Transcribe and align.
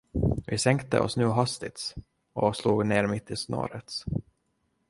Vi 0.47 0.57
sänkte 0.57 0.99
oss 0.99 1.17
nu 1.17 1.25
hastigt 1.25 1.95
och 2.33 2.55
slog 2.55 2.85
ner 2.85 3.07
mitt 3.07 3.31
i 3.31 3.35
snåret. 3.35 3.91